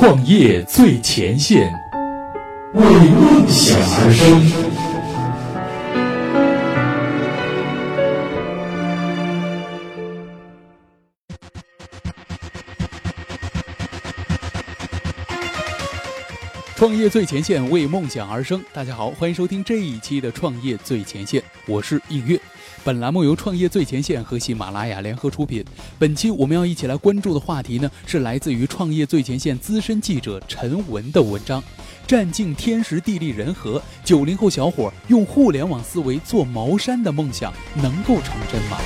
[0.00, 1.74] 创业最前线，
[2.72, 4.77] 为梦想而生。
[16.78, 18.64] 创业最前线，为梦想而生。
[18.72, 22.40] 大家好，欢迎收听这一期的创业最前线，我是映月。
[22.84, 25.64] 本栏目由创业最前线和喜马拉雅联合出品。
[25.98, 31.60] 本期我们要一起来关注的话题呢，是来自于创业最前线资深记者陈文的文章：
[32.06, 38.78] 占尽天时地利人和，九零后小伙用互联网思维做茅山的梦想能够成真吗？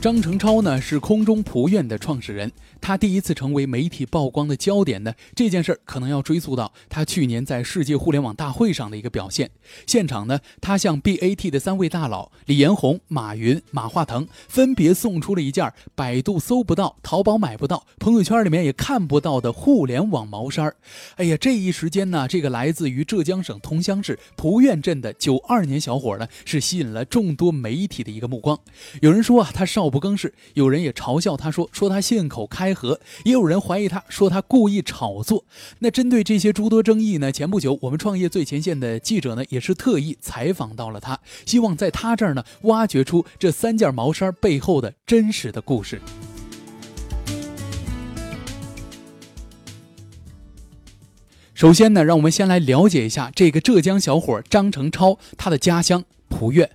[0.00, 2.50] 张成超呢是空中仆院的创始人。
[2.80, 9.50] 他第一次成为媒体曝光的焦点呢，这件事儿可能要追溯到他去年在世界互联网大会上的一个表现。
[9.86, 20.76] 现场呢，他向 BAT 的三位大佬李彦宏、马云、马化腾分别送出了一件百度搜不到、淘宝买不到、朋友圈里面也看不到的互联网毛衫儿。
[21.16, 28.58] 哎呀，这一时间呢，这个来自于浙江省桐乡市蒲院镇的九二年小伙呢，是吸引了众多媒体的一个目光。
[29.02, 32.70] 有人说啊，他少不更事；有人也嘲笑他说，说他信口开。
[32.72, 35.44] 河，也有人怀疑他说他故意炒作。
[35.80, 37.32] 那针对这些诸多争议呢？
[37.32, 46.00] 前不久，我们创业最前线的记者呢，也是特意采访到了他，希望在他这儿呢，挖掘出这三件毛衫背后的真实的故事。
[51.52, 56.70] 首先呢，让我们先来了解一下这个浙江小伙张成超，他的家乡濮院。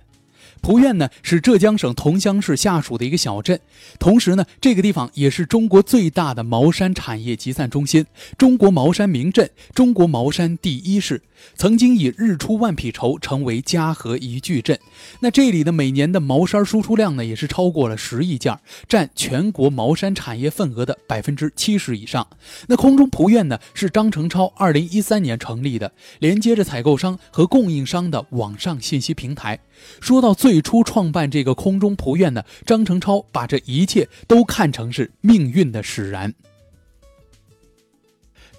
[0.66, 3.60] 蒲院呢是浙江省桐乡市下属的一个小镇，
[4.00, 8.04] 同时呢，这个地方也是中国最大的毛衫产业集散中心，
[8.36, 11.22] 中国毛衫名镇，中国毛衫第一市。
[11.54, 14.76] 曾经以日出万匹绸成为嘉禾一矩阵，
[15.20, 22.26] 那这里的每年的毛衫输出量呢，也是超过了十亿件，占全国毛衫产业份额的百分之七十以上。
[22.66, 29.60] 那空中蒲院呢，是张成超二零一三年成立的，连接着采购商和供应商的网上信息平台。
[30.00, 36.34] 说到最初创办这个空中蒲院呢，张成超把这一切都看成是命运的使然。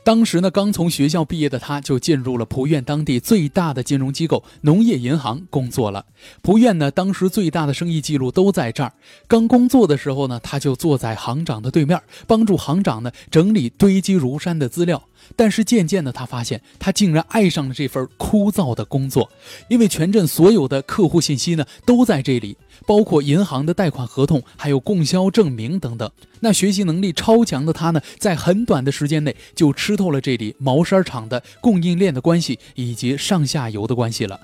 [0.07, 6.05] 当时呢，刚从学校毕业的他，就进入了蒲院当地最大的金融机构农业银行工作了。
[6.41, 8.93] 蒲院呢，当时最大的生意记录都在这儿。
[9.27, 15.03] 刚工作的时候呢，他就坐在行长的对面，帮助行长呢整理堆积如山的资料。
[15.35, 19.29] 但是渐渐的，他发现他竟然爱上了这份枯燥的工作，
[19.67, 22.55] 因为全镇所有的客户信息呢都在这里，
[22.85, 26.09] 包括银行的贷款合同，还有供销证明等等。
[26.41, 34.39] 那学习能力超强的他呢，在很短的时间内就吃透了这里毛衫厂的供应链的关系以及上下游的关系了。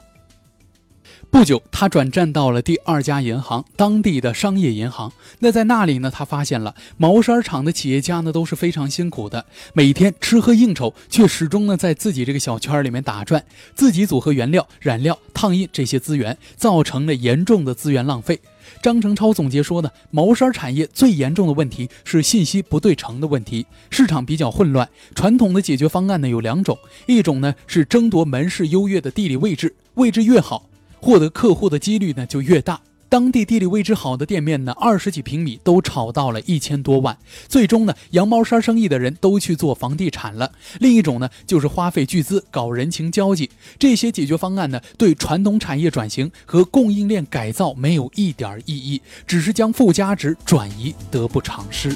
[1.34, 5.12] 不久，他转战到了第二家银行，当地的商业银行。
[5.40, 18.40] 那在那里呢，他发现了毛衫厂的企业家呢都是非常辛苦的，每天吃喝应酬，却始终呢在自己这个小圈里面打转，自己组合原料、染料、烫印这些资源，造成了严重的资源浪费。
[18.84, 24.88] 张成超总结说呢，毛衫产业最严重的问题是信息不对称的问题，市场比较混乱。
[25.16, 26.78] 传统的解决方案呢有两种，
[27.08, 30.70] 一种呢是争夺门市优越的地理位置，位置越好。
[31.04, 32.80] 获得客户的几率呢就越大。
[33.10, 37.18] 当地地理位置好的店面呢，二十几平米都炒到了一千多万。
[37.50, 40.54] 最终呢，羊毛衫生意的人都去做房地产了。
[40.80, 43.52] 另一种呢，就是花费巨资搞人情交际。
[43.78, 51.94] 这些解决方案呢，对传统产业转型和供应链改造没有一点意义，只是将附加值转移，得不偿失。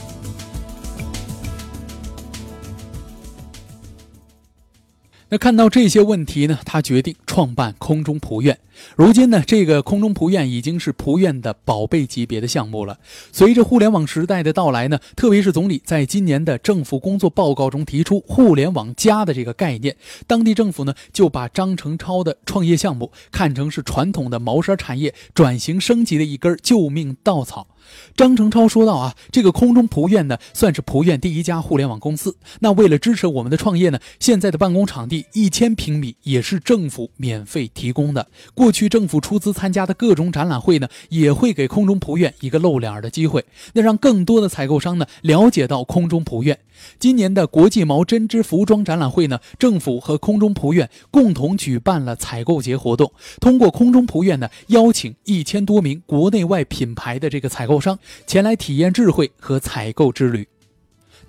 [5.30, 8.58] 那看到这些问题呢，他决定创办空中仆院。
[8.96, 12.98] 如今呢，这个空中仆院已经是仆院的宝贝级别的项目了。
[13.34, 27.68] 随着互联网时代的到来呢，特别是总理在今年的政府工作报告中提出“互联网加”的这个概念，当地政府呢就把张成超的创业项目看成是传统的毛衫产业转型升级的一根救命稻草。
[28.16, 32.36] 张成超说道：“啊，这个空中仆院呢，算是仆院第一家互联网公司。
[32.60, 38.28] 那为了支持我们的创业呢，现在的办公场地一千平米也是政府免费提供的。
[38.54, 46.60] 过去政府出资参加的各种展览会呢，也会给空中仆院一个露脸的机会，那让更多的采购商呢了解到空中仆院。
[47.00, 60.48] 今年的国际毛针织服装展览会呢，政府和空中仆院共同举办了采购节活动，通过空中仆院呢，邀请一千多名国内外品牌的这个采购。”商前来体验智慧和采购之旅。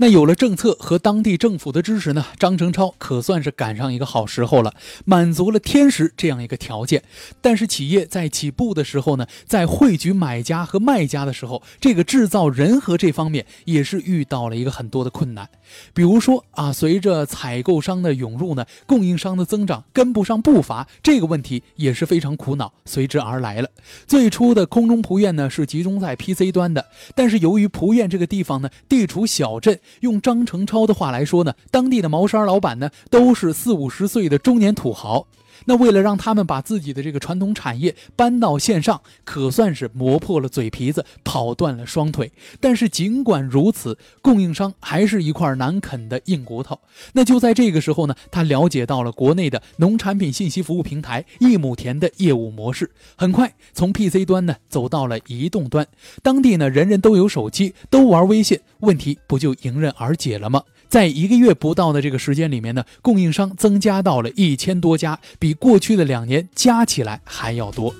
[0.01, 4.73] 那有了政策和当地政府的支持呢，张成超可算是赶上一个好时候了，
[5.05, 7.03] 满足了天时这样一个条件。
[7.41, 15.49] 但是企业在起步的时候呢，在汇聚买家和卖家的时候，这个制造人和这方面也是遇到了一个很多的困难。
[15.93, 23.69] 比如说啊，随着采购商的涌入呢，供应商的增长跟不上步伐，这个问题也是非常苦恼，随之而来了。
[24.07, 26.87] 最初的空中蒲院呢是集中在 PC 端的，
[27.17, 29.81] 但是由于蒲院这个地方呢地处小镇。
[30.01, 35.27] 用张成超的话来说呢，当地的毛衫老板呢都是四五十岁的中年土豪。
[35.67, 42.33] 那为了让他们把自己的这个传统产业搬到线上，可算是磨破了嘴皮子，跑断了双腿。
[42.61, 46.79] 但是尽管如此，供应商还是一块难啃的硬骨头。
[47.13, 52.91] 那就在这个时候呢，他了解到了国内的农产品信息服务平台一亩田的业务模式。
[53.17, 55.87] 很快从 PC 端呢走到了移动端，
[56.23, 60.63] 当地呢人人都有手机，都玩微信，问题不就迎刃而解了吗？
[60.89, 67.95] 在一个月不到的这个时间里面呢，供应商增加到了一千多家，比过去的两年加起来还要多。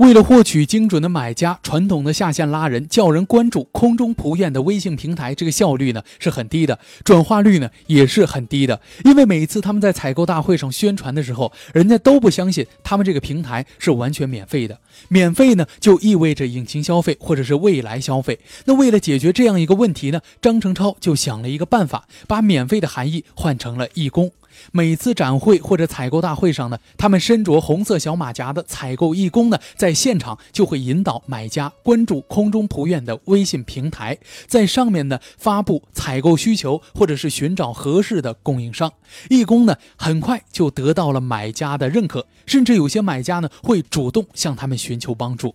[0.00, 8.80] 为了获取精准的买家，传统的下线拉人、叫人关注空中蒲院的微信平台，这个效率呢是很低的，转化率呢也是很低的。
[9.04, 14.80] 因为每次他们在采购大会上宣传的时候，人家都不相信他们这个平台是完全免费的。
[15.08, 18.38] 免费呢就意味着隐形消费或者是未来消费。
[18.64, 24.32] 那为了解决这样一个问题呢，张成超就想了一个办法，把免费的含义换成了义工。
[24.72, 38.92] 每次展会或者采购大会上呢，他们身着红色小马甲的采购义工呢，在现场就会引导买家关注空中蒲院的微信平台，在上面呢发布采购需求或者是寻找合适的供应商。
[39.28, 45.54] 义工呢很快就得到了买家的认可，甚至有些买家呢会主动向他们寻求帮助。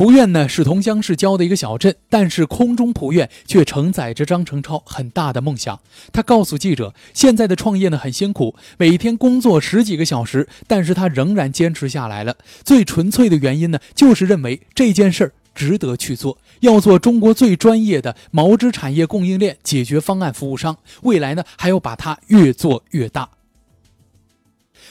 [0.00, 5.78] 蒲院呢是同乡市郊的一个小镇，但是空中蒲院却承载着张成超很大的梦想。
[6.10, 12.34] 他告诉记者，现在的创业呢很辛苦，每天工作十几个小时，但是他仍然坚持下来了。
[12.64, 20.78] 最纯粹的原因呢，就是认为这件事儿值得去做，要做中国最专业的毛织产业供应链解决方案服务商。
[21.02, 23.28] 未来呢，还要把它越做越大。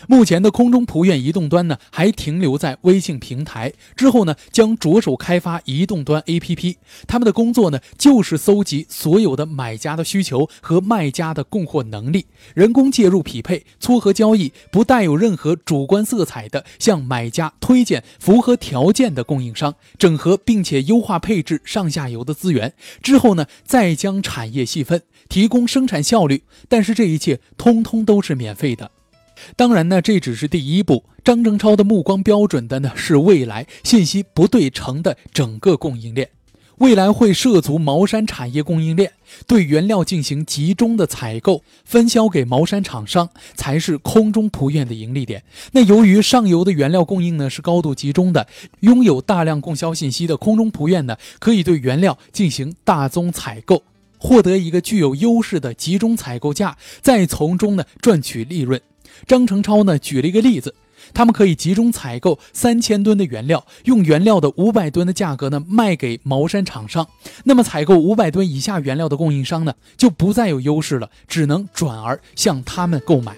[0.08, 3.74] 目前的空中蒲院移动端呢，还停留在微信平台。
[3.96, 6.76] 之后呢，将着手开发移动端 APP。
[7.08, 22.74] 他们的工作呢，就是搜集所有的买家的需求和卖家的供货能力，人工介入匹配、撮合交易，不带有任何主观色彩的向买家推荐符合条件的供应商，整合并且优化配置上下游的资源。
[23.02, 26.44] 之后呢，再将产业细分，提供生产效率。
[26.68, 28.92] 但是这一切通通都是免费的。
[29.56, 31.04] 当然呢，这只是第一步。
[31.24, 36.30] 张正超的目光标准的呢是未来信息不对称的整个供应链，
[36.78, 39.12] 未来会涉足茅山产业供应链，
[39.46, 45.44] 对原料进行集中的采购，分销给茅山厂商才是空中蒲院的盈利点。
[45.74, 48.48] 那由于上游的原料供应呢是高度集中的，
[48.80, 53.84] 拥有大量供销信息的空中蒲院呢，可以对原料进行大宗采购，
[54.18, 58.82] 获得一个具有优势的集中采购价，再从中呢赚取利润。
[59.28, 60.76] 张成超呢举了一个例子，
[61.14, 67.08] 他们可以集中采购三千吨的原料，用原料的五百吨的价格呢卖给茅山厂商。
[67.44, 73.36] 那么采购五百吨以下原料的供应商呢就不再有优势了，只能转而向他们购买。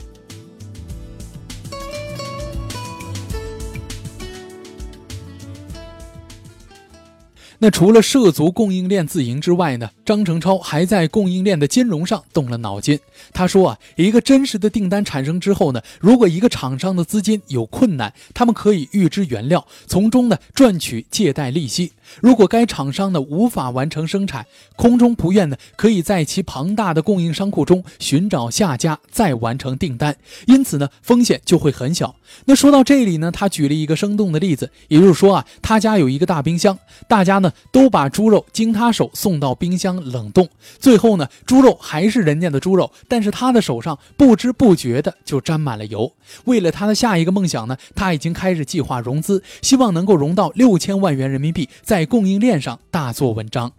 [7.63, 9.91] 那除了涉足供应链自营之外呢？
[10.03, 12.99] 张成超还在供应链的金融上动了脑筋。
[13.31, 21.91] 他说啊，一个真实的订单产生之后呢，如果一个厂商的资金有困难，他们可以预支原料，从中呢赚取借贷利息。
[22.19, 24.44] 如果该厂商呢无法完成生产，
[24.75, 32.15] 空中蒲院呢可以在其庞大的供应商库中寻找下家，再完成订单，因此呢风险就会很小。
[32.45, 40.48] 那说到这里呢，他举了一个生动的例子，也就是说啊，他家有一个大冰箱，大家呢都把猪肉经他手送到冰箱冷冻，
[40.80, 46.12] 最后呢猪肉还是人家的猪肉，但是他的手上不知不觉的就沾满了油。
[46.46, 53.74] 为了他的下一个梦想呢，他已经开始计划融资，希望能够融到六千万元人民币，在供应链上大做文章。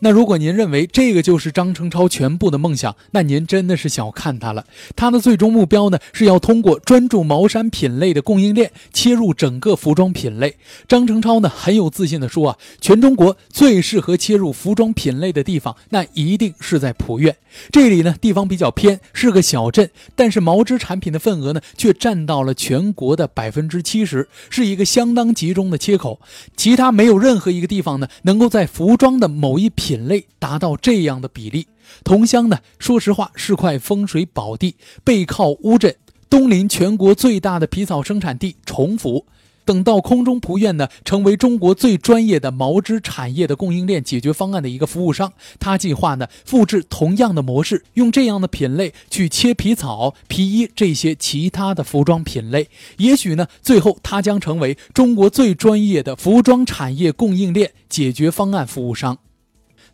[0.00, 4.64] 那如果您认为这个就是张成超全部的梦想，那您真的是小看他了。
[4.94, 10.56] 他的最终目标呢，是要通过专注毛衫品类的供应链，切入整个服装品类。
[10.88, 17.36] 张成超呢，很有自信地说啊，全中国最适合切入服装品类的地方，那一定是在濮院。
[17.70, 26.20] 这里呢，地方比较偏，是个小镇，但是毛织产品的份额呢，却占到了全国的百分之七十，是一个相当集中的切口。
[26.54, 31.66] 其他没有任何一个地方呢，能够在服装的某一品类达到这样的比例。
[32.04, 35.94] 桐乡呢，说实话是块风水宝地，背靠乌镇，
[36.28, 39.26] 东临全国最大的皮草生产地崇福。
[39.64, 52.68] 等到空中仆院呢，成为中国最专业的毛织产业的供应链解决方案的一个服务商，他计划呢复制同样的模式，用这样的品类去切皮草、皮衣这些其他的服装品类。
[52.98, 59.18] 也许呢，最后他将成为中国最专业的服装产业供应链解决方案服务商。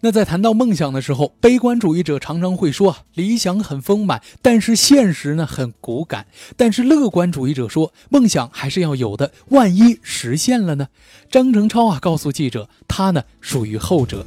[0.05, 6.27] 那在谈到梦想的时候，悲观主义者常常会说啊理想很丰满，但是现实呢很骨感。
[6.57, 10.89] 但是乐观主义者说梦想还是要有的，万一实现了呢？
[11.31, 14.27] 张成超啊告诉记者，他呢属于后者。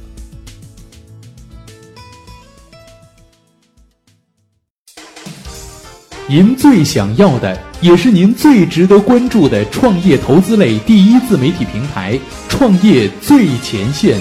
[6.26, 12.18] 您最想要的，也是您最值得关注的创业投资类第一自媒体平台——
[12.48, 14.18] 创业最前线。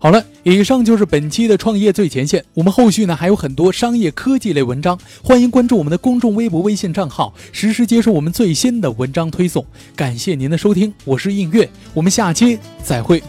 [0.00, 2.44] 好了，以上就是本期的创业最前线。
[2.54, 9.66] 我们后续呢还有很多商业科技类文章，欢迎关注我们的公众微博、微信账号，实时接收我们最新的文章推送。
[9.96, 13.20] 感谢您的收听，我是映月，我们下期再会。